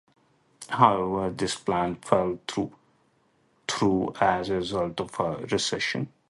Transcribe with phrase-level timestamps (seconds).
[0.69, 6.11] However, this plan fell through as a result of the recession.